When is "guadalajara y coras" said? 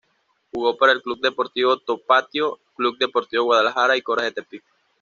3.43-4.25